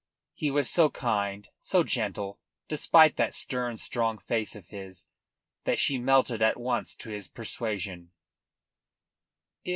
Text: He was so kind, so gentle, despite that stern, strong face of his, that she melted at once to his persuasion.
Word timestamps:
He 0.33 0.49
was 0.49 0.67
so 0.67 0.89
kind, 0.89 1.47
so 1.59 1.83
gentle, 1.83 2.39
despite 2.67 3.17
that 3.17 3.35
stern, 3.35 3.77
strong 3.77 4.17
face 4.17 4.55
of 4.55 4.69
his, 4.69 5.07
that 5.65 5.77
she 5.77 5.99
melted 5.99 6.41
at 6.41 6.59
once 6.59 6.95
to 6.95 7.09
his 7.11 7.27
persuasion. 7.27 8.09